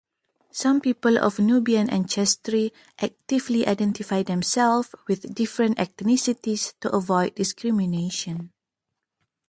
Some 0.49 0.81
people 0.81 1.19
of 1.19 1.37
Nubian 1.37 1.87
ancestry 1.91 2.73
actively 2.97 3.67
identify 3.67 4.23
themselves 4.23 4.95
with 5.07 5.35
different 5.35 5.77
ethnicities 5.77 6.73
to 6.79 6.91
avoid 6.91 7.35
discrimination. 7.35 8.51